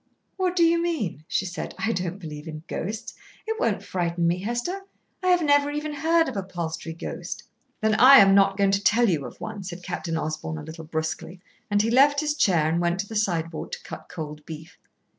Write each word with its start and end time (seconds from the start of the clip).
"What 0.35 0.55
do 0.55 0.63
you 0.63 0.81
mean?" 0.81 1.23
she 1.27 1.45
said. 1.45 1.75
"I 1.77 1.91
don't 1.91 2.17
believe 2.17 2.47
in 2.47 2.63
ghosts. 2.67 3.13
It 3.45 3.59
won't 3.59 3.83
frighten 3.83 4.25
me, 4.25 4.39
Hester. 4.39 4.81
I 5.21 5.35
never 5.35 5.69
even 5.69 5.93
heard 5.93 6.27
of 6.27 6.35
a 6.35 6.41
Palstrey 6.41 6.91
ghost." 6.93 7.43
"Then 7.81 7.93
I 7.93 8.15
am 8.17 8.33
not 8.33 8.57
going 8.57 8.71
to 8.71 8.83
tell 8.83 9.07
you 9.07 9.27
of 9.27 9.39
one," 9.39 9.61
said 9.63 9.83
Captain 9.83 10.17
Osborn 10.17 10.57
a 10.57 10.63
little 10.63 10.85
brusquely, 10.85 11.39
and 11.69 11.83
he 11.83 11.91
left 11.91 12.19
his 12.21 12.33
chair 12.33 12.67
and 12.67 12.81
went 12.81 12.99
to 13.01 13.07
the 13.07 13.15
sideboard 13.15 13.71
to 13.73 13.83
cut 13.83 14.09
cold 14.09 14.43
beef. 14.47 14.79